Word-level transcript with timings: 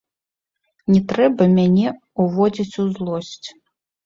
Не 0.93 1.01
трэба 1.11 1.47
мяне 1.57 1.87
ўводзіць 2.25 2.79
у 2.87 2.89
злосць. 2.97 3.47